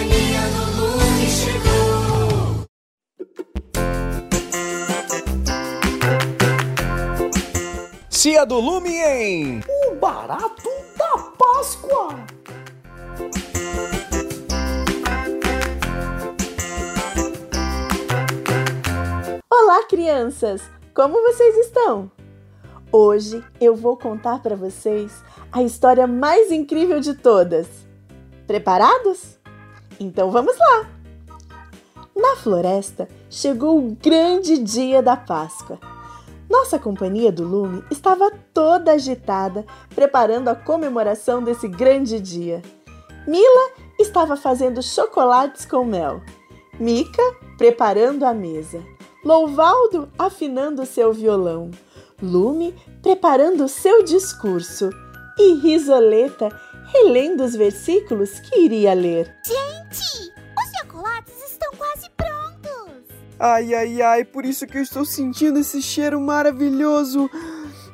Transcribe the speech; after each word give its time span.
companhia 0.00 0.40
do 0.54 0.64
Lume 0.80 1.26
chegou. 1.28 2.64
Tia 8.08 8.46
do 8.46 8.58
Lume 8.60 8.96
em 8.96 9.60
O 9.90 9.94
barato 9.96 10.70
da 10.96 11.18
Páscoa. 11.38 12.16
Olá, 19.52 19.84
crianças! 19.84 20.62
Como 20.94 21.20
vocês 21.22 21.56
estão? 21.58 22.10
Hoje 22.90 23.44
eu 23.60 23.76
vou 23.76 23.96
contar 23.96 24.42
para 24.42 24.56
vocês 24.56 25.22
a 25.52 25.62
história 25.62 26.06
mais 26.06 26.50
incrível 26.50 27.00
de 27.00 27.14
todas. 27.14 27.68
Preparados? 28.46 29.39
Então 30.00 30.30
vamos 30.30 30.56
lá! 30.58 30.88
Na 32.16 32.34
floresta 32.36 33.06
chegou 33.28 33.78
o 33.78 33.96
grande 34.02 34.56
dia 34.56 35.02
da 35.02 35.14
Páscoa. 35.14 35.78
Nossa 36.48 36.78
companhia 36.78 37.30
do 37.30 37.44
Lume 37.44 37.84
estava 37.90 38.32
toda 38.54 38.92
agitada, 38.92 39.64
preparando 39.94 40.48
a 40.48 40.54
comemoração 40.54 41.44
desse 41.44 41.68
grande 41.68 42.18
dia. 42.18 42.62
Mila 43.26 43.70
estava 43.98 44.38
fazendo 44.38 44.82
chocolates 44.82 45.66
com 45.66 45.84
mel. 45.84 46.22
Mica 46.78 47.22
preparando 47.58 48.24
a 48.24 48.32
mesa. 48.32 48.82
Louvaldo 49.22 50.08
afinando 50.18 50.86
seu 50.86 51.12
violão. 51.12 51.70
Lume 52.22 52.74
preparando 53.02 53.68
seu 53.68 54.02
discurso. 54.02 54.88
E 55.38 55.54
Risoleta 55.54 56.48
relendo 56.86 57.44
os 57.44 57.54
versículos 57.54 58.40
que 58.40 58.60
iria 58.60 58.94
ler. 58.94 59.32
Os 59.90 60.78
chocolates 60.80 61.34
estão 61.50 61.70
quase 61.76 62.08
prontos. 62.16 63.04
Ai, 63.38 63.74
ai, 63.74 64.02
ai, 64.02 64.24
por 64.24 64.44
isso 64.44 64.66
que 64.66 64.78
eu 64.78 64.82
estou 64.82 65.04
sentindo 65.04 65.58
esse 65.58 65.80
cheiro 65.82 66.20
maravilhoso. 66.20 67.30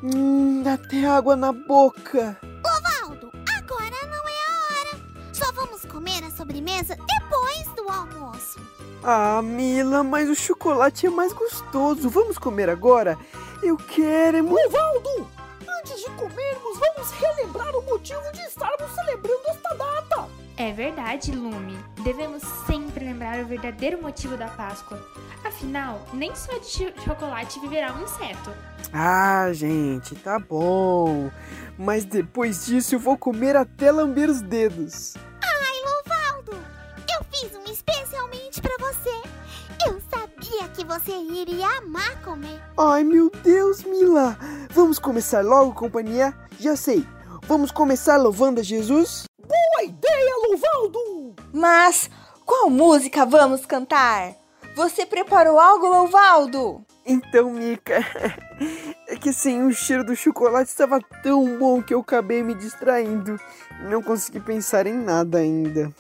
Hum, 0.03 0.63
dá 0.63 0.75
até 0.75 1.07
água 1.07 1.37
na 1.37 1.53
boca. 1.53 2.39
Valdo, 2.63 3.31
agora 3.57 4.07
não 4.07 4.29
é 4.29 4.39
a 4.49 4.93
hora. 4.93 5.01
Só 5.33 5.51
vamos 5.53 5.85
comer 5.87 6.23
a 6.25 6.31
sobremesa 6.31 6.97
depois 6.97 7.67
do 7.75 7.89
almoço. 7.89 8.61
Ah, 9.03 9.41
Mila, 9.43 10.03
mas 10.03 10.29
o 10.29 10.35
chocolate 10.35 11.07
é 11.07 11.11
mais 11.11 11.33
gostoso. 11.33 12.11
Vamos 12.11 12.39
comer 12.39 12.69
agora? 12.69 13.17
Eu 13.63 13.77
quero, 13.77 14.37
é 14.39 14.43
muito. 14.43 14.67
Evaldo, 14.67 15.29
antes 15.81 16.01
de 16.01 16.11
comermos, 16.11 16.79
vamos 16.79 17.11
relembrar 17.13 17.75
o 17.77 17.83
motivo 17.83 18.33
de 18.33 18.41
estarmos 18.43 18.91
celebrando 18.95 19.43
esta 19.49 19.75
data. 19.75 20.16
É 20.59 20.73
verdade, 20.73 21.33
Lume. 21.33 21.79
Devemos 22.03 22.43
sempre 22.67 23.05
lembrar 23.05 23.39
o 23.41 23.47
verdadeiro 23.47 24.01
motivo 24.01 24.37
da 24.39 24.49
Páscoa. 24.49 24.99
Afinal, 25.45 26.07
nem 26.15 26.35
só 26.35 26.53
de 26.59 26.67
cho- 26.67 26.93
chocolate 27.05 27.61
viverá 27.61 27.93
um 27.93 28.03
inseto. 28.03 28.51
Ah, 28.93 29.51
gente, 29.53 30.15
tá 30.15 30.39
bom. 30.39 31.31
Mas 31.79 32.05
depois 32.07 32.65
disso 32.65 32.95
eu 32.95 32.99
vou 32.99 33.19
comer 33.19 33.55
até 33.55 33.93
lamber 33.93 34.31
os 34.31 34.41
dedos. 34.41 35.15
Ai, 35.43 35.83
Louvaldo, 35.85 36.53
eu 37.13 37.25
fiz 37.31 37.55
um 37.55 37.71
especialmente 37.71 38.63
pra 38.63 38.77
você. 38.79 39.11
Eu 39.87 40.01
sabia 40.11 40.69
que 40.71 40.85
você 40.87 41.13
iria 41.13 41.69
amar 41.79 42.23
comer. 42.23 42.59
Ai, 42.79 43.05
meu 43.05 43.31
Deus, 43.43 43.85
Mila. 43.85 44.39
Vamos 44.71 44.99
começar 44.99 45.45
logo, 45.45 45.75
companhia? 45.75 46.33
Já 46.59 46.75
sei. 46.77 47.07
Vamos 47.47 47.71
começar 47.71 48.17
louvando 48.17 48.61
a 48.61 48.63
Jesus? 48.63 49.25
Ideia, 49.87 50.35
Louvaldo. 50.49 51.37
Mas 51.55 52.11
qual 52.45 52.69
música 52.69 53.25
vamos 53.25 53.65
cantar? 53.65 54.35
Você 54.75 55.07
preparou 55.07 55.61
algo, 55.61 55.87
Louvaldo? 55.87 56.85
Então, 57.07 57.51
Mica, 57.51 58.05
é 59.07 59.15
que 59.15 59.29
assim, 59.29 59.63
o 59.63 59.73
cheiro 59.73 60.05
do 60.05 60.17
chocolate 60.17 60.69
estava 60.69 61.01
tão 61.23 61.57
bom 61.57 61.81
que 61.81 61.95
eu 61.95 62.01
acabei 62.01 62.43
me 62.43 62.53
distraindo. 62.53 63.39
Não 63.89 64.03
consegui 64.03 64.41
pensar 64.41 64.89
em 64.89 64.93
nada 64.93 65.39
ainda. 65.39 65.95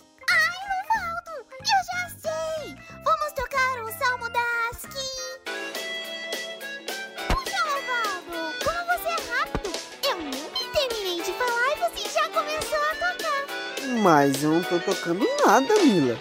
Mas 14.06 14.44
eu 14.44 14.50
não 14.50 14.62
tô 14.62 14.78
tocando 14.78 15.26
nada, 15.44 15.74
Mila. 15.82 16.16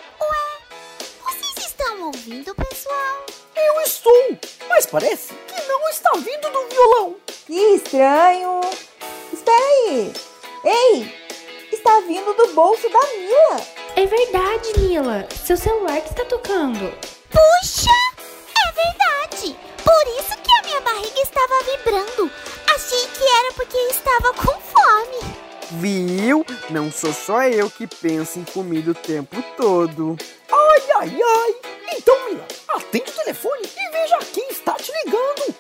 Vocês 1.24 1.68
estão 1.68 2.08
ouvindo, 2.08 2.56
pessoal? 2.56 3.26
Eu 3.56 3.82
estou, 3.82 4.40
mas 4.68 4.88
parece 4.88 5.36
que 5.36 5.68
não 5.68 5.88
está 5.90 6.10
vindo 6.14 6.50
do 6.50 6.68
violão. 6.68 7.16
Que 7.46 7.76
estranho! 7.76 8.62
Espera 9.32 9.64
aí! 9.64 10.12
Ei! 10.64 11.16
Está 11.72 12.00
vindo 12.00 12.34
do 12.34 12.56
bolso 12.56 12.90
da 12.90 13.02
Mila! 13.02 13.68
É 13.96 14.08
verdade, 14.08 14.80
Mila. 14.80 15.28
Seu 15.46 15.56
celular 15.56 16.02
que 16.02 16.10
está 16.10 16.26
tocando. 16.26 16.92
Puxa! 17.30 17.92
É 18.68 18.72
verdade! 18.72 19.56
Por 19.84 20.08
isso 20.20 20.36
que 20.42 20.52
a 20.52 20.64
minha 20.64 20.82
barriga 20.82 21.22
estava 21.22 21.64
vibrando. 21.66 22.32
Achei 22.74 23.08
que 23.10 23.24
era 23.24 23.54
porque 23.54 23.78
estava 23.78 24.34
com 24.34 24.60
fome. 24.60 25.35
Viu? 25.72 26.46
Não 26.70 26.92
sou 26.92 27.12
só 27.12 27.44
eu 27.44 27.70
que 27.70 27.88
penso 27.88 28.40
em 28.40 28.44
comida 28.44 28.92
o 28.92 28.96
tempo 28.96 29.44
todo. 29.58 30.16
Ai, 30.52 30.82
ai, 30.98 31.22
ai. 31.22 31.56
Então, 31.98 32.30
Mila, 32.30 32.46
atende 32.70 33.10
o 33.10 33.16
telefone 33.16 33.64
e 33.64 33.92
veja 33.92 34.18
quem 34.32 34.50
está 34.50 34.74
te 34.74 34.92
ligando. 35.04 35.56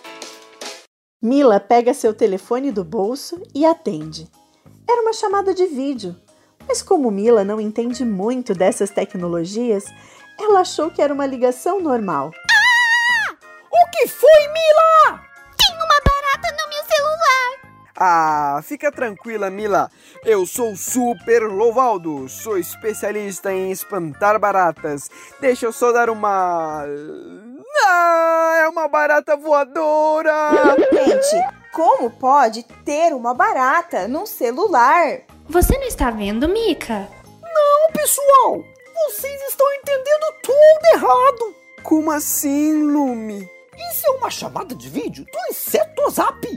Mila 1.21 1.59
pega 1.59 1.93
seu 1.93 2.13
telefone 2.13 2.71
do 2.71 2.83
bolso 2.83 3.41
e 3.53 3.65
atende. 3.65 4.29
Era 4.87 5.01
uma 5.01 5.13
chamada 5.13 5.53
de 5.53 5.65
vídeo, 5.65 6.15
mas 6.67 6.83
como 6.83 7.09
Mila 7.09 7.43
não 7.43 7.59
entende 7.59 8.05
muito 8.05 8.53
dessas 8.53 8.91
tecnologias, 8.91 9.85
ela 10.39 10.59
achou 10.59 10.91
que 10.91 11.01
era 11.01 11.13
uma 11.13 11.25
ligação 11.25 11.81
normal. 11.81 12.31
O 13.71 13.91
que 13.91 14.07
foi, 14.07 14.47
Mila? 14.47 15.24
Ah, 17.97 18.59
fica 18.63 18.91
tranquila, 18.91 19.49
Mila. 19.49 19.89
Eu 20.25 20.45
sou 20.45 20.75
super 20.75 21.43
Louvaldo. 21.43 22.27
Sou 22.27 22.57
especialista 22.57 23.53
em 23.53 23.71
espantar 23.71 24.37
baratas. 24.37 25.09
Deixa 25.39 25.65
eu 25.65 25.71
só 25.71 25.91
dar 25.93 26.09
uma. 26.09 26.85
Ah, 27.87 28.59
é 28.63 28.67
uma 28.67 28.87
barata 28.87 29.37
voadora! 29.37 30.51
Gente, 30.91 31.43
como 31.73 32.09
pode 32.09 32.63
ter 32.83 33.13
uma 33.13 33.33
barata 33.33 34.07
num 34.07 34.25
celular? 34.25 35.21
Você 35.47 35.77
não 35.77 35.85
está 35.85 36.09
vendo, 36.09 36.47
Mica? 36.49 37.07
Não, 37.41 37.91
pessoal. 37.93 38.63
Vocês 39.07 39.41
estão 39.49 39.71
entendendo 39.73 40.33
tudo 40.41 40.85
errado. 40.93 41.55
Como 41.83 42.11
assim, 42.11 42.81
Lume? 42.81 43.49
Isso 43.91 44.07
é 44.07 44.11
uma 44.11 44.31
chamada 44.31 44.73
de 44.73 44.89
vídeo 44.89 45.25
do 45.25 45.39
inseto 45.51 46.09
Zap. 46.09 46.47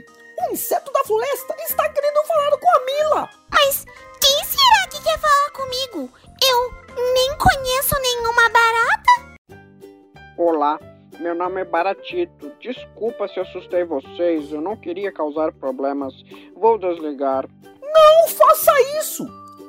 O 0.41 0.53
inseto 0.53 0.93
da 0.93 0.97
floresta 1.08 1.56
está 1.66 1.88
querendo 1.88 2.22
falar 2.26 2.50
com 2.58 2.69
a 2.69 2.84
Mila. 2.84 3.30
Mas 3.50 3.86
quem 4.20 4.44
será 4.44 4.88
que 4.91 5.02
quer 5.02 5.19
falar 5.19 5.50
comigo? 5.52 6.12
Eu 6.44 6.70
nem 7.14 7.38
conheço 7.38 7.94
nenhuma 7.98 8.48
barata. 8.50 9.38
Olá, 10.36 10.78
meu 11.19 11.34
nome 11.34 11.62
é 11.62 11.64
Baratito. 11.64 12.52
Desculpa 12.60 13.26
se 13.26 13.41
assustei 13.41 13.84
vocês, 13.84 14.52
eu 14.52 14.60
não 14.60 14.76
queria 14.76 15.10
causar 15.10 15.50
problemas. 15.50 16.12
Vou 16.54 16.76
desligar. 16.78 17.46
Não 17.80 18.28
faça 18.28 18.78
isso. 18.98 19.26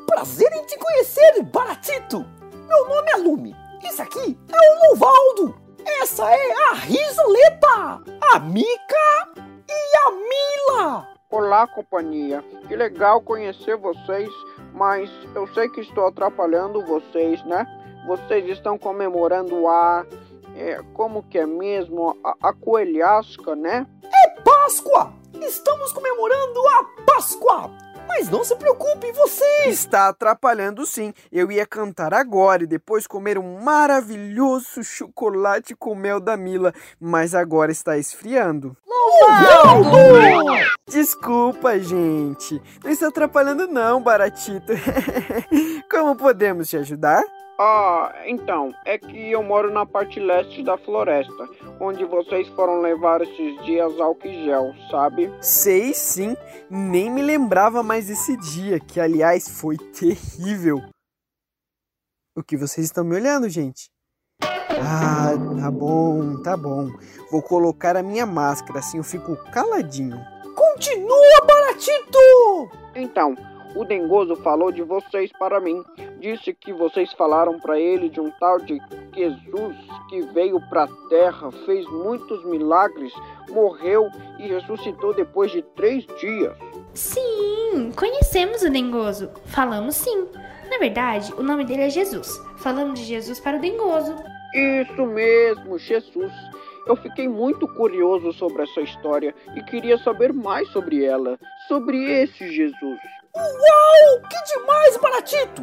Prazer 0.07 0.51
em 0.51 0.65
te 0.65 0.77
conhecer, 0.77 1.41
Baratito. 1.43 2.19
Meu 2.67 2.89
nome 2.89 3.11
é 3.11 3.15
Lume. 3.15 3.55
Esse 3.81 4.01
aqui 4.01 4.37
é 4.51 4.57
o 4.57 4.89
Louvaldo. 4.89 5.57
Essa 6.01 6.29
é 6.29 6.51
a 6.69 6.73
Risoleta, 6.73 8.03
a 8.33 8.39
Mica 8.39 9.29
e 9.69 9.97
a 10.05 10.11
Mila. 10.11 11.18
Olá, 11.31 11.67
companhia. 11.67 12.43
Que 12.67 12.75
legal 12.75 13.21
conhecer 13.21 13.77
vocês, 13.77 14.31
mas 14.73 15.11
eu 15.35 15.45
sei 15.53 15.69
que 15.69 15.81
estou 15.81 16.07
atrapalhando 16.07 16.83
vocês, 16.83 17.45
né? 17.45 17.67
Vocês 18.07 18.49
estão 18.49 18.79
comemorando 18.79 19.67
a. 19.67 20.07
é, 20.55 20.81
como 20.95 21.21
que 21.21 21.37
é 21.37 21.45
mesmo? 21.45 22.17
A, 22.23 22.49
a 22.49 22.51
coelhasca, 22.51 23.55
né? 23.55 23.85
Páscoa. 24.43 25.13
Estamos 25.39 25.91
comemorando 25.91 26.59
a 26.67 27.03
Páscoa. 27.05 27.69
Mas 28.09 28.27
não 28.27 28.43
se 28.43 28.55
preocupe, 28.55 29.11
você. 29.11 29.67
Está 29.67 30.09
atrapalhando 30.09 30.83
sim. 30.83 31.13
Eu 31.31 31.51
ia 31.51 31.65
cantar 31.65 32.11
agora 32.11 32.63
e 32.63 32.67
depois 32.67 33.05
comer 33.05 33.37
um 33.37 33.61
maravilhoso 33.61 34.83
chocolate 34.83 35.75
com 35.75 35.93
mel 35.93 36.19
da 36.19 36.35
Mila, 36.35 36.73
mas 36.99 37.35
agora 37.35 37.71
está 37.71 37.97
esfriando. 37.97 38.75
Desculpa, 40.87 41.77
gente. 41.77 42.59
Não 42.83 42.89
está 42.89 43.07
atrapalhando 43.09 43.67
não, 43.67 44.01
Baratito. 44.01 44.73
Como 45.89 46.15
podemos 46.15 46.67
te 46.67 46.77
ajudar? 46.77 47.23
Ah, 47.61 48.13
então, 48.25 48.73
é 48.85 48.97
que 48.97 49.31
eu 49.31 49.43
moro 49.43 49.69
na 49.69 49.85
parte 49.85 50.17
leste 50.17 50.63
da 50.63 50.77
floresta, 50.77 51.45
onde 51.77 52.05
vocês 52.05 52.47
foram 52.49 52.79
levar 52.79 53.21
esses 53.21 53.61
dias 53.65 53.99
álcool 53.99 54.29
em 54.29 54.45
gel, 54.45 54.73
sabe? 54.89 55.29
Sei 55.41 55.93
sim, 55.93 56.37
nem 56.69 57.11
me 57.11 57.21
lembrava 57.21 57.83
mais 57.83 58.07
desse 58.07 58.37
dia, 58.37 58.79
que 58.79 58.97
aliás 58.97 59.59
foi 59.59 59.75
terrível. 59.77 60.81
O 62.33 62.41
que 62.41 62.55
vocês 62.55 62.85
estão 62.85 63.03
me 63.03 63.17
olhando, 63.17 63.49
gente? 63.49 63.89
Ah, 64.41 65.33
tá 65.59 65.69
bom, 65.69 66.41
tá 66.41 66.55
bom. 66.55 66.87
Vou 67.29 67.41
colocar 67.41 67.97
a 67.97 68.03
minha 68.03 68.25
máscara, 68.25 68.79
assim 68.79 68.99
eu 68.99 69.03
fico 69.03 69.35
caladinho. 69.51 70.17
Continua, 70.55 71.45
Baratito! 71.45 72.71
Então, 72.95 73.35
o 73.75 73.85
Dengoso 73.85 74.35
falou 74.37 74.71
de 74.71 74.81
vocês 74.81 75.31
para 75.37 75.59
mim. 75.59 75.83
Disse 76.19 76.53
que 76.53 76.73
vocês 76.73 77.11
falaram 77.13 77.59
para 77.59 77.79
ele 77.79 78.09
de 78.09 78.19
um 78.19 78.31
tal 78.39 78.59
de 78.59 78.79
Jesus 79.15 79.75
que 80.09 80.21
veio 80.33 80.59
para 80.69 80.83
a 80.83 81.09
terra, 81.09 81.51
fez 81.65 81.85
muitos 81.87 82.43
milagres, 82.45 83.13
morreu 83.49 84.09
e 84.37 84.47
ressuscitou 84.47 85.13
depois 85.13 85.51
de 85.51 85.61
três 85.75 86.05
dias. 86.19 86.57
Sim, 86.93 87.91
conhecemos 87.95 88.63
o 88.63 88.69
Dengoso. 88.69 89.29
Falamos 89.45 89.95
sim. 89.95 90.27
Na 90.69 90.77
verdade, 90.77 91.33
o 91.37 91.43
nome 91.43 91.65
dele 91.65 91.83
é 91.83 91.89
Jesus. 91.89 92.39
Falamos 92.57 92.99
de 92.99 93.05
Jesus 93.05 93.39
para 93.39 93.57
o 93.57 93.61
Dengoso. 93.61 94.15
Isso 94.53 95.05
mesmo, 95.05 95.77
Jesus. 95.77 96.31
Eu 96.89 96.95
fiquei 96.95 97.27
muito 97.27 97.67
curioso 97.67 98.33
sobre 98.33 98.63
essa 98.63 98.81
história 98.81 99.35
e 99.55 99.61
queria 99.61 99.95
saber 99.99 100.33
mais 100.33 100.67
sobre 100.69 101.05
ela, 101.05 101.37
sobre 101.67 102.03
esse 102.23 102.51
Jesus. 102.51 102.99
Uau, 103.35 104.21
que 104.27 104.55
demais, 104.55 104.97
Baratito! 104.97 105.61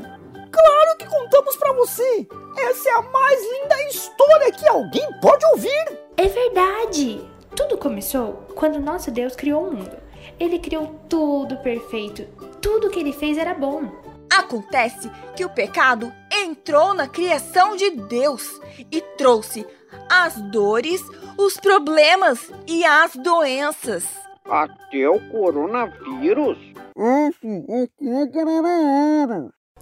Claro 0.52 0.96
que 0.96 1.06
contamos 1.06 1.56
pra 1.56 1.73
você! 1.73 2.28
Essa 2.56 2.90
é 2.90 2.93
a 2.93 3.02
mais 3.02 3.40
linda 3.43 3.82
história 3.88 4.52
que 4.52 4.69
alguém 4.69 5.05
pode 5.20 5.44
ouvir! 5.46 5.99
É 6.17 6.28
verdade! 6.28 7.28
Tudo 7.56 7.76
começou 7.76 8.46
quando 8.55 8.78
nosso 8.78 9.11
Deus 9.11 9.34
criou 9.34 9.67
o 9.67 9.73
mundo. 9.73 9.96
Ele 10.38 10.61
criou 10.61 10.94
tudo 11.08 11.56
perfeito. 11.56 12.23
Tudo 12.62 12.88
que 12.88 13.00
ele 13.00 13.12
fez 13.12 13.37
era 13.37 13.52
bom. 13.52 13.90
Acontece 14.32 15.11
que 15.34 15.44
o 15.44 15.50
pecado 15.50 16.12
entrou 16.31 16.94
na 16.94 17.08
criação 17.08 17.75
de 17.75 17.90
Deus 17.90 18.61
e 18.93 19.00
trouxe 19.00 19.67
as 20.11 20.41
dores, 20.50 21.03
os 21.38 21.56
problemas 21.56 22.50
e 22.67 22.85
as 22.85 23.15
doenças. 23.17 24.05
Até 24.44 25.09
o 25.09 25.19
coronavírus? 25.31 26.59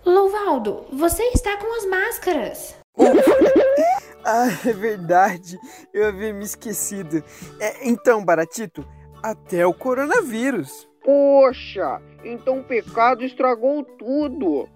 Louvaldo, 0.05 0.87
você 0.93 1.23
está 1.35 1.57
com 1.57 1.77
as 1.77 1.87
máscaras. 1.87 2.77
Ah, 4.27 4.49
é 4.67 4.73
verdade, 4.73 5.59
eu 5.93 6.09
havia 6.09 6.33
me 6.33 6.45
esquecido. 6.45 7.23
É, 7.61 7.87
então, 7.87 8.25
Baratito, 8.25 8.83
até 9.23 9.67
o 9.67 9.75
coronavírus. 9.75 10.89
Poxa, 11.05 12.01
então 12.25 12.61
o 12.61 12.65
pecado 12.65 13.23
estragou 13.23 13.85
tudo. 13.85 14.67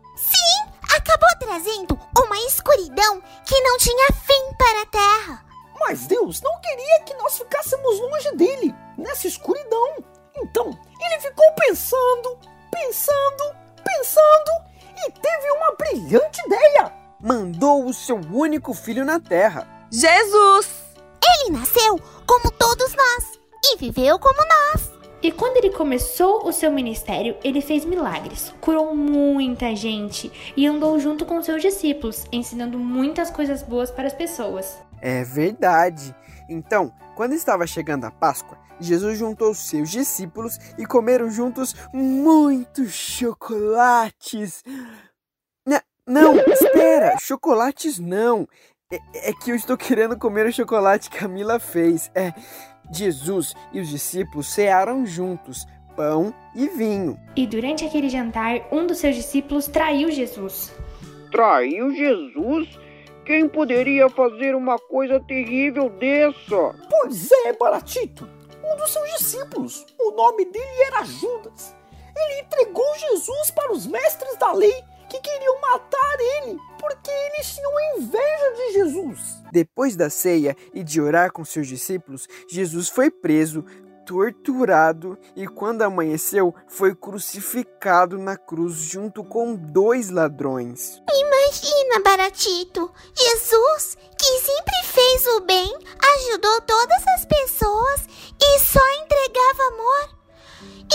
Acabou 0.99 1.29
trazendo 1.39 1.97
uma 2.19 2.37
escuridão 2.39 3.23
que 3.47 3.61
não 3.61 3.79
tinha 3.79 4.09
fim 4.13 4.55
para 4.59 4.83
a 4.83 4.87
Terra. 4.87 5.45
Mas 5.79 6.09
Deus 6.09 6.41
não 6.43 6.61
queria 6.61 7.01
que 7.05 7.15
nós 7.15 7.39
ficássemos 7.39 8.01
longe 8.01 8.33
dele, 8.33 8.75
nessa 8.97 9.29
escuridão. 9.29 10.05
Então, 10.37 10.77
ele 11.01 11.21
ficou 11.21 11.47
pensando, 11.55 12.37
pensando, 12.73 13.57
pensando 13.85 14.51
e 15.07 15.13
teve 15.13 15.51
uma 15.53 15.73
brilhante 15.77 16.41
ideia. 16.47 16.93
Mandou 17.21 17.87
o 17.87 17.95
seu 17.95 18.17
único 18.17 18.75
filho 18.75 19.05
na 19.05 19.21
terra. 19.21 19.69
Jesus! 19.93 20.69
Ele 21.23 21.59
nasceu 21.59 21.97
como 22.27 22.51
todos 22.51 22.93
nós 22.97 23.39
e 23.67 23.77
viveu 23.77 24.19
como 24.19 24.39
nós. 24.39 24.88
E 25.21 25.33
quando 25.33 25.57
ele 25.57 25.71
começou 25.71 26.47
o 26.47 26.53
seu 26.53 26.71
ministério, 26.71 27.37
ele 27.43 27.61
fez 27.61 27.85
milagres, 27.85 28.55
curou 28.61 28.95
muita 28.95 29.75
gente 29.75 30.31
e 30.57 30.67
andou 30.67 30.99
junto 31.01 31.27
com 31.27 31.43
seus 31.43 31.61
discípulos, 31.61 32.25
ensinando 32.31 32.79
muitas 32.79 33.31
coisas 33.31 33.63
boas 33.63 33.91
para 33.91 34.07
as 34.07 34.13
pessoas. 34.13 34.79
É 35.01 35.25
verdade. 35.25 36.15
Então, 36.49 36.93
quando 37.17 37.33
estava 37.33 37.67
chegando 37.67 38.05
a 38.05 38.11
Páscoa, 38.11 38.57
Jesus 38.81 39.19
juntou 39.19 39.53
seus 39.55 39.91
discípulos 39.91 40.57
e 40.79 40.87
comeram 40.87 41.29
juntos 41.31 41.75
muitos 41.93 42.93
chocolates. 42.93 44.63
N- 45.67 45.83
Não, 46.07 46.37
espera, 46.37 47.17
chocolates 47.19 47.99
não. 47.99 48.47
É, 48.91 49.31
é 49.31 49.33
que 49.33 49.51
eu 49.51 49.57
estou 49.57 49.77
querendo 49.77 50.17
comer 50.17 50.47
o 50.47 50.53
chocolate 50.53 51.11
que 51.11 51.23
a 51.23 51.29
Mila 51.29 51.59
fez. 51.61 52.11
É, 52.15 52.33
Jesus 52.93 53.55
e 53.73 53.81
os 53.81 53.89
discípulos 53.89 54.49
cearam 54.49 55.05
juntos, 55.07 55.67
pão 55.97 56.33
e 56.55 56.69
vinho. 56.69 57.19
E 57.37 57.47
durante 57.47 57.85
aquele 57.85 58.09
jantar, 58.09 58.69
um 58.73 58.87
dos 58.87 58.99
seus 58.99 59.17
discípulos 59.17 59.67
traiu 59.67 60.11
Jesus. 60.11 60.73
Traiu 61.31 61.95
Jesus? 61.95 62.79
Quem 63.25 63.49
poderia 63.49 64.09
fazer 64.09 64.55
uma 64.55 64.79
coisa 64.79 65.21
terrível 65.21 65.91
dessa? 65.91 66.75
Pois 66.91 67.31
é, 67.45 67.53
Baratito, 67.53 68.29
um 68.65 68.77
dos 68.77 68.91
seus 68.91 69.11
discípulos. 69.19 69.85
O 69.99 70.13
nome 70.13 70.47
dele 70.47 70.83
era 70.87 71.05
Judas. 71.05 71.77
Ele 72.17 72.41
entregou 72.41 72.87
Jesus 72.99 73.51
para 73.51 73.73
os 73.73 73.87
mestres 73.87 74.37
da 74.37 74.53
lei 74.53 74.83
que 75.09 75.21
queriam 75.21 75.61
matar 75.61 76.17
ele 76.21 76.59
porque 76.79 77.11
eles 77.11 77.55
tinham 77.55 77.99
inveja 77.99 78.53
de 78.57 78.73
Jesus. 78.73 79.43
Depois 79.51 79.97
da 79.97 80.09
ceia 80.09 80.57
e 80.73 80.83
de 80.85 81.01
orar 81.01 81.33
com 81.33 81.45
seus 81.45 81.67
discípulos, 81.67 82.29
Jesus 82.49 82.89
foi 82.89 83.11
preso, 83.11 83.65
torturado 84.07 85.19
e, 85.37 85.47
quando 85.47 85.83
amanheceu, 85.83 86.55
foi 86.67 86.95
crucificado 86.95 88.17
na 88.17 88.37
cruz 88.39 88.77
junto 88.77 89.23
com 89.23 89.55
dois 89.55 90.09
ladrões. 90.09 91.03
Imagina, 91.13 92.01
Baratito, 92.03 92.91
Jesus, 93.15 93.99
que 94.19 94.39
sempre 94.39 94.83
fez 94.85 95.27
o 95.37 95.41
bem, 95.41 95.71
ajudou 96.17 96.61
todas 96.63 97.07
as 97.17 97.27
pessoas 97.27 98.07
e 98.41 98.59
só 98.61 98.81
entregava 99.03 99.63
amor, 99.75 100.19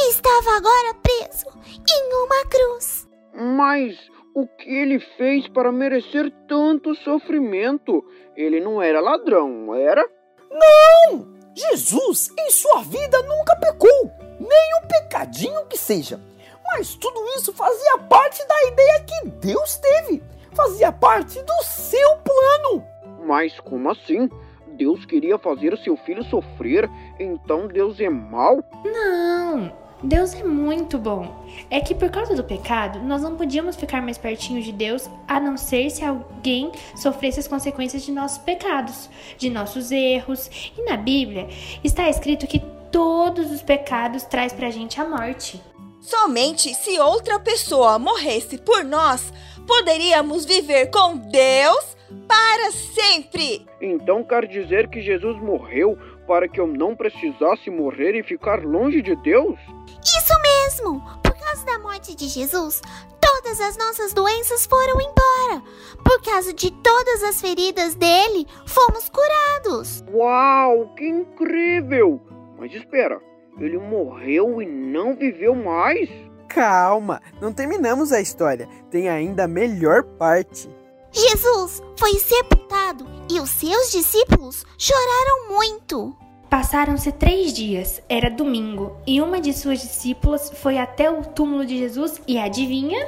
estava 0.09 0.57
agora 0.57 0.93
preso 0.95 1.45
em 1.89 2.13
uma 2.25 2.45
cruz. 2.45 3.02
Mas 3.33 3.97
o 4.35 4.47
que 4.47 4.69
ele 4.69 4.99
fez 4.99 5.47
para 5.47 5.71
merecer 5.71 6.31
tanto 6.47 6.95
sofrimento? 6.95 8.03
Ele 8.35 8.59
não 8.59 8.81
era 8.81 8.99
ladrão, 8.99 9.73
era? 9.75 10.07
Não! 10.51 11.33
Jesus 11.55 12.31
em 12.37 12.49
sua 12.49 12.81
vida 12.81 13.21
nunca 13.23 13.55
pecou, 13.55 14.11
nem 14.39 14.83
um 14.83 14.87
pecadinho 14.87 15.65
que 15.67 15.77
seja. 15.77 16.19
Mas 16.65 16.95
tudo 16.95 17.23
isso 17.37 17.53
fazia 17.53 17.97
parte 17.99 18.45
da 18.47 18.63
ideia 18.63 19.03
que 19.03 19.29
Deus 19.47 19.77
teve, 19.77 20.23
fazia 20.53 20.91
parte 20.91 21.41
do 21.41 21.63
seu 21.63 22.17
plano. 22.17 22.83
Mas 23.25 23.59
como 23.59 23.89
assim? 23.91 24.29
Deus 24.69 25.05
queria 25.05 25.37
fazer 25.37 25.73
o 25.73 25.77
seu 25.77 25.95
filho 25.95 26.23
sofrer, 26.23 26.89
então 27.19 27.67
Deus 27.67 27.99
é 27.99 28.09
mau? 28.09 28.63
Não, 28.83 29.71
Deus 30.03 30.33
é 30.33 30.43
muito 30.43 30.97
bom. 30.97 31.45
É 31.69 31.79
que 31.79 31.95
por 31.95 32.09
causa 32.09 32.35
do 32.35 32.43
pecado, 32.43 32.99
nós 32.99 33.21
não 33.21 33.37
podíamos 33.37 33.77
ficar 33.77 34.01
mais 34.01 34.17
pertinho 34.17 34.61
de 34.61 34.71
Deus 34.73 35.09
a 35.27 35.39
não 35.39 35.55
ser 35.55 35.89
se 35.89 36.03
alguém 36.03 36.71
sofresse 36.95 37.39
as 37.39 37.47
consequências 37.47 38.03
de 38.03 38.11
nossos 38.11 38.37
pecados, 38.39 39.09
de 39.37 39.49
nossos 39.49 39.91
erros. 39.91 40.71
E 40.77 40.83
na 40.83 40.97
Bíblia 40.97 41.47
está 41.83 42.09
escrito 42.09 42.45
que 42.45 42.61
todos 42.91 43.49
os 43.49 43.61
pecados 43.61 44.23
traz 44.23 44.51
pra 44.51 44.69
gente 44.69 44.99
a 44.99 45.07
morte. 45.07 45.61
Somente 46.01 46.73
se 46.73 46.99
outra 46.99 47.39
pessoa 47.39 47.97
morresse 47.97 48.57
por 48.57 48.83
nós, 48.83 49.31
poderíamos 49.65 50.43
viver 50.43 50.87
com 50.87 51.15
Deus 51.15 51.95
para 52.27 52.71
sempre. 52.71 53.65
Então 53.81 54.23
quer 54.23 54.47
dizer 54.47 54.89
que 54.89 55.01
Jesus 55.01 55.41
morreu 55.41 55.97
para 56.27 56.47
que 56.47 56.59
eu 56.59 56.67
não 56.67 56.95
precisasse 56.95 57.69
morrer 57.69 58.15
e 58.15 58.23
ficar 58.23 58.63
longe 58.63 59.01
de 59.01 59.15
Deus? 59.17 59.59
Isso 60.03 60.33
mesmo! 60.41 61.01
Por 61.21 61.33
causa 61.33 61.65
da 61.65 61.79
morte 61.79 62.15
de 62.15 62.27
Jesus, 62.27 62.81
todas 63.19 63.59
as 63.61 63.77
nossas 63.77 64.13
doenças 64.13 64.65
foram 64.65 64.99
embora. 64.99 65.63
Por 66.03 66.21
causa 66.21 66.53
de 66.53 66.71
todas 66.71 67.23
as 67.23 67.41
feridas 67.41 67.95
dele, 67.95 68.47
fomos 68.65 69.09
curados. 69.09 70.03
Uau, 70.11 70.93
que 70.95 71.07
incrível! 71.07 72.21
Mas 72.57 72.73
espera, 72.73 73.21
ele 73.59 73.77
morreu 73.77 74.61
e 74.61 74.65
não 74.65 75.15
viveu 75.15 75.55
mais? 75.55 76.09
Calma, 76.47 77.21
não 77.41 77.51
terminamos 77.51 78.11
a 78.11 78.21
história. 78.21 78.67
Tem 78.89 79.09
ainda 79.09 79.45
a 79.45 79.47
melhor 79.47 80.03
parte. 80.03 80.69
Jesus 81.13 81.81
foi 81.95 82.13
sepultado 82.15 83.05
e 83.31 83.39
os 83.39 83.49
seus 83.49 83.91
discípulos 83.91 84.65
choraram 84.77 85.49
muito. 85.49 86.15
Passaram-se 86.49 87.11
três 87.11 87.53
dias, 87.53 88.01
era 88.09 88.29
domingo, 88.29 88.97
e 89.07 89.21
uma 89.21 89.39
de 89.39 89.53
suas 89.53 89.79
discípulas 89.79 90.51
foi 90.61 90.77
até 90.77 91.09
o 91.09 91.23
túmulo 91.23 91.65
de 91.65 91.77
Jesus 91.77 92.21
e 92.27 92.37
adivinha? 92.37 93.07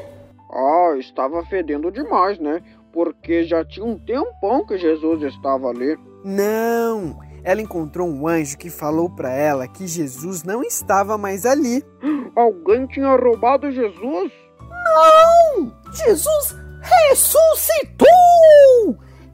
Ah, 0.51 0.95
estava 0.97 1.43
fedendo 1.45 1.91
demais, 1.91 2.39
né? 2.39 2.63
porque 2.95 3.43
já 3.43 3.65
tinha 3.65 3.85
um 3.85 4.00
tempão 4.00 4.65
que 4.65 4.77
Jesus 4.77 5.21
estava 5.24 5.67
ali. 5.67 6.00
Não! 6.24 7.19
Ela 7.43 7.62
encontrou 7.62 8.07
um 8.07 8.25
anjo 8.25 8.57
que 8.57 8.69
falou 8.69 9.09
para 9.09 9.29
ela 9.33 9.67
que 9.67 9.85
Jesus 9.85 10.43
não 10.43 10.63
estava 10.63 11.17
mais 11.17 11.45
ali. 11.45 11.83
Alguém 12.33 12.88
tinha 12.88 13.13
roubado 13.17 13.69
Jesus? 13.69 14.31
Não! 14.62 15.74
Jesus 15.91 16.55
ressuscitou! 17.10 18.08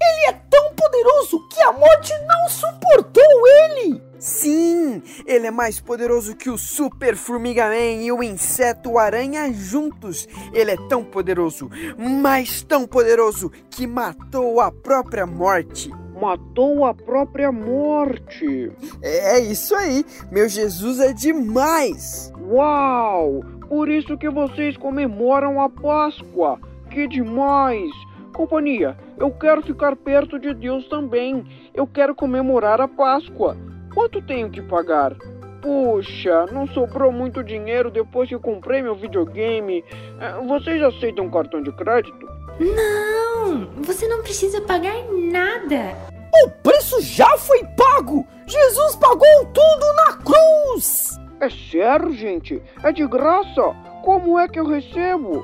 Ele 0.01 0.25
é 0.29 0.33
tão 0.49 0.73
poderoso 0.73 1.47
que 1.49 1.61
a 1.61 1.71
morte 1.71 2.13
não 2.25 2.49
suportou 2.49 3.47
ele! 3.47 4.01
Sim, 4.21 5.01
ele 5.25 5.47
é 5.47 5.51
mais 5.51 5.79
poderoso 5.79 6.35
que 6.35 6.47
o 6.47 6.57
Super 6.57 7.15
Formiga 7.15 7.67
Man 7.69 8.03
e 8.03 8.11
o 8.11 8.21
Inseto 8.21 8.99
Aranha 8.99 9.51
juntos. 9.51 10.27
Ele 10.53 10.69
é 10.69 10.77
tão 10.87 11.03
poderoso, 11.03 11.71
mas 11.97 12.61
tão 12.61 12.85
poderoso, 12.85 13.51
que 13.71 13.87
matou 13.87 14.61
a 14.61 14.71
própria 14.71 15.25
morte. 15.25 15.89
Matou 16.21 16.85
a 16.85 16.93
própria 16.93 17.51
morte. 17.51 18.71
É 19.01 19.39
isso 19.39 19.75
aí, 19.75 20.05
meu 20.31 20.47
Jesus 20.47 20.99
é 20.99 21.13
demais. 21.13 22.31
Uau! 22.47 23.43
Por 23.67 23.89
isso 23.89 24.15
que 24.19 24.29
vocês 24.29 24.77
comemoram 24.77 25.59
a 25.59 25.67
Páscoa. 25.67 26.59
Que 26.91 27.07
demais! 27.07 27.89
Companhia, 28.33 28.97
eu 29.17 29.31
quero 29.31 29.61
ficar 29.61 29.95
perto 29.95 30.39
de 30.39 30.53
Deus 30.53 30.87
também. 30.87 31.45
Eu 31.73 31.85
quero 31.85 32.15
comemorar 32.15 32.79
a 32.81 32.87
Páscoa. 32.87 33.57
Quanto 33.93 34.21
tenho 34.21 34.49
que 34.49 34.61
pagar? 34.61 35.15
Puxa, 35.61 36.45
não 36.51 36.65
sobrou 36.67 37.11
muito 37.11 37.43
dinheiro 37.43 37.91
depois 37.91 38.29
que 38.29 38.37
comprei 38.37 38.81
meu 38.81 38.95
videogame. 38.95 39.83
Eh, 40.19 40.33
Vocês 40.47 40.81
aceitam 40.81 41.29
cartão 41.29 41.61
de 41.61 41.71
crédito? 41.73 42.25
Não, 42.59 43.67
você 43.83 44.07
não 44.07 44.21
precisa 44.21 44.61
pagar 44.61 44.95
nada. 45.31 45.95
O 46.43 46.49
preço 46.63 47.01
já 47.01 47.37
foi 47.37 47.63
pago! 47.77 48.25
Jesus 48.47 48.95
pagou 48.95 49.45
tudo 49.53 49.93
na 49.95 50.17
cruz! 50.17 51.19
É 51.39 51.49
sério, 51.49 52.11
gente? 52.13 52.61
É 52.83 52.91
de 52.91 53.05
graça? 53.07 53.75
Como 54.03 54.37
é 54.39 54.47
que 54.47 54.59
eu 54.59 54.65
recebo? 54.65 55.43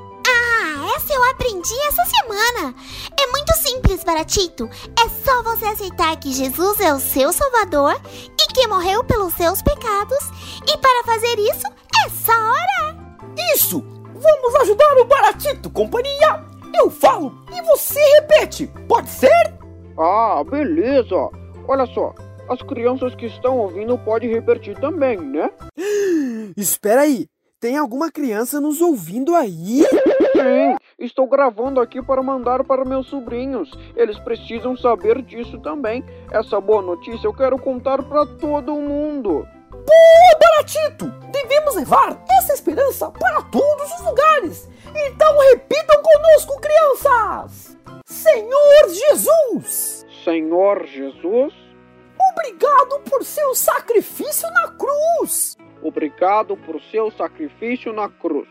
Essa 0.98 1.13
eu 1.13 1.24
aprendi 1.25 1.80
essa 1.88 2.04
semana. 2.06 2.74
É 3.22 3.27
muito 3.27 3.54
simples, 3.58 4.04
Baratito. 4.04 4.68
É 5.00 5.08
só 5.24 5.44
você 5.44 5.66
aceitar 5.66 6.20
que 6.20 6.34
Jesus 6.34 6.80
é 6.80 6.92
o 6.92 7.00
seu 7.00 7.32
Salvador 7.32 8.01
e 8.12 8.54
que 8.54 8.68
morreu 8.68 9.04
pelos 9.04 9.32
seus 9.36 9.62
pecados. 9.62 10.18
E 10.68 10.75
para 10.80 11.04
fazer 11.06 11.38
isso, 11.38 11.68
é 12.04 12.10
só 12.10 12.34
orar. 12.34 12.98
Isso! 13.54 13.80
Vamos 14.16 14.56
ajudar 14.62 14.98
o 14.98 15.06
Baratito, 15.06 15.70
companhia! 15.70 16.44
Eu 16.74 16.89
falo 16.89 17.32
e 17.56 17.62
você 17.62 18.00
repete, 18.16 18.66
pode 18.88 19.10
ser? 19.12 19.54
Ah, 20.00 20.44
beleza. 20.44 21.30
Olha 21.68 21.86
só, 21.94 22.12
as 22.50 22.60
crianças 22.63 23.13
que 23.13 23.27
estão 23.27 23.60
ouvindo 23.60 24.00
podem 24.00 24.32
repetir 24.32 24.75
também, 24.80 25.18
né? 25.18 25.51
Espera 26.58 27.01
aí, 27.01 27.27
tem 27.60 27.77
alguma 27.77 28.12
criança 28.12 28.60
nos 28.60 28.82
ouvindo 28.82 29.36
aí? 29.36 29.86
Sim, 30.41 30.75
estou 31.00 31.27
gravando 31.27 31.79
aqui 31.79 32.01
para 32.01 32.22
mandar 32.22 32.63
para 32.63 32.86
meus 32.86 33.08
sobrinhos. 33.08 33.72
Eles 33.96 34.20
precisam 34.20 34.75
saber 34.75 35.22
disso 35.22 35.58
também. 35.60 36.03
Essa 36.32 36.60
boa 36.62 36.82
notícia 36.82 37.27
eu 37.27 37.34
quero 37.34 37.58
contar 37.58 38.03
para 38.03 38.25
todo 38.25 38.75
mundo. 38.75 39.48
Boa, 39.72 40.39
Baratito! 40.39 41.06
Devemos 41.32 41.75
levar 41.75 42.22
essa 42.29 42.53
esperança 42.53 43.10
para 43.12 43.41
todos 43.44 43.91
os 43.94 44.06
lugares! 44.06 44.70
Então 44.94 45.39
repitam 45.50 46.01
conosco, 46.01 46.62
crianças! 46.62 47.77
Senhor 48.06 48.89
Jesus! 48.89 50.06
Senhor 50.24 50.86
Jesus, 50.86 51.53
Obrigado 52.32 53.00
por 53.10 53.24
seu 53.24 53.53
sacrifício 53.56 54.50
na 54.51 54.72
cruz! 54.72 55.58
obrigado 55.82 56.58
por 56.58 56.82
seu 56.82 57.12
sacrifício 57.12 57.94
na 57.94 58.10
cruz. 58.10 58.48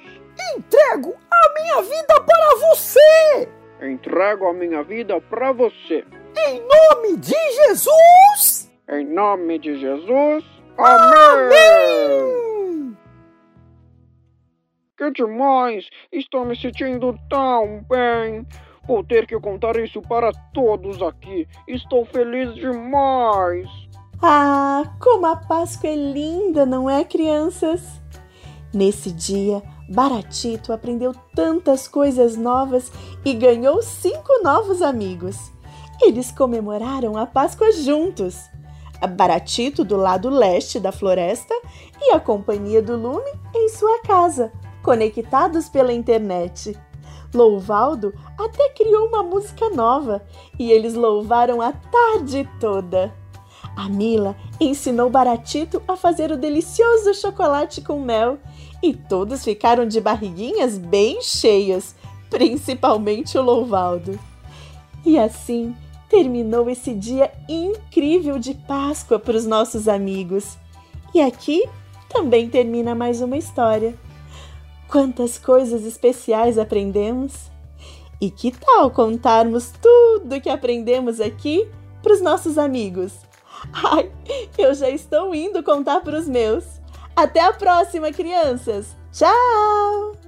Entrego 0.57 1.15
a 1.31 1.61
minha 1.61 1.83
vida 1.83 2.21
para 2.25 2.57
você! 2.57 3.49
Entrego 3.83 4.47
a 4.47 4.55
minha 4.55 4.83
vida 4.83 5.21
para 5.21 5.53
você. 5.53 6.03
Em 6.49 6.63
nome 6.63 7.19
de 7.19 7.35
Jesus! 7.35 8.73
Em 8.89 9.05
nome 9.05 9.59
de 9.59 9.79
Jesus. 9.79 10.45
Amém! 10.79 11.53
Amém! 11.53 12.97
Que 14.97 15.11
demais! 15.11 15.87
Estou 16.11 16.47
me 16.47 16.57
sentindo 16.57 17.15
tão 17.29 17.85
bem. 17.87 18.47
Vou 18.87 19.05
ter 19.05 19.27
que 19.27 19.39
contar 19.39 19.77
isso 19.77 20.01
para 20.01 20.33
todos 20.55 21.03
aqui. 21.03 21.47
Estou 21.69 22.07
feliz 22.07 22.55
demais. 22.55 23.69
Ah, 24.23 24.85
como 25.03 25.27
a 25.27 25.37
Páscoa 25.37 25.91
é 25.91 25.97
linda, 25.97 26.65
não 26.65 26.89
é, 26.89 27.05
crianças? 27.05 28.01
Nesse 28.73 29.13
dia, 29.13 29.63
Baratito 29.89 30.73
aprendeu 30.73 31.15
tantas 31.35 31.87
coisas 31.87 32.37
novas 32.37 32.91
e 33.25 33.33
ganhou 33.35 33.81
cinco 33.83 34.43
novos 34.43 34.83
amigos. 34.83 35.37
Eles 36.03 36.33
comemoraram 36.33 37.17
a 37.17 37.25
Páscoa 37.25 37.71
juntos. 37.71 38.37
Baratito 39.17 39.85
do 39.85 39.97
lado 39.97 40.29
leste 40.29 40.81
da 40.81 40.91
floresta 40.91 41.55
e 42.01 42.11
a 42.13 42.19
companhia 42.19 42.83
do 42.83 42.97
Lume 42.97 43.31
em 43.55 43.69
sua 43.69 44.01
casa, 44.01 44.51
conectados 44.83 45.69
pela 45.69 45.93
internet. 45.93 46.77
Louvaldo 47.33 48.13
até 48.39 48.71
criou 48.71 49.07
uma 49.07 49.23
música 49.23 49.69
nova 49.71 50.23
e 50.59 50.73
eles 50.73 50.95
louvaram 50.95 51.61
a 51.61 51.73
tarde 51.73 52.49
toda. 52.59 53.15
A 53.77 53.89
Mila 53.89 54.35
ensinou 54.59 55.11
Baratito 55.11 55.83
a 55.87 55.97
fazer 55.97 56.33
o 56.33 56.37
delicioso 56.37 57.13
chocolate 57.15 57.83
com 57.83 58.01
mel 58.01 58.39
e 58.83 58.95
todos 58.95 59.45
ficaram 59.45 59.87
de 59.87 60.01
barriguinhas 60.01 60.79
bem 60.79 61.21
cheias, 61.23 61.95
principalmente 62.31 63.39
o 63.39 63.43
Louvaldo. 63.43 64.19
E 65.05 65.19
assim 65.19 65.75
terminou 66.09 66.69
esse 66.71 66.95
dia 66.95 67.33
incrível 67.49 68.39
de 68.39 68.55
Páscoa 68.55 69.19
para 69.19 69.37
os 69.37 69.47
nossos 69.47 69.89
amigos. 69.89 70.57
E 71.15 71.21
aqui 71.21 71.69
também 72.09 72.49
termina 72.49 72.95
mais 72.95 73.21
uma 73.21 73.37
história. 73.37 73.95
Quantas 74.89 75.39
coisas 75.39 75.85
especiais 75.85 76.59
aprendemos! 76.59 77.51
E 78.21 78.31
que 78.31 78.51
tal 78.51 78.91
contarmos 78.91 79.73
tudo 79.81 80.41
que 80.41 80.49
aprendemos 80.49 81.21
aqui 81.21 81.69
para 82.03 82.15
os 82.15 82.23
nossos 82.23 82.57
amigos? 82.57 83.13
Ai, 83.73 84.11
eu 84.57 84.73
já 84.75 84.89
estou 84.89 85.35
indo 85.35 85.63
contar 85.63 86.01
para 86.01 86.19
os 86.19 86.27
meus. 86.27 86.65
Até 87.17 87.41
a 87.41 87.53
próxima, 87.53 88.13
crianças! 88.13 88.95
Tchau! 89.11 90.26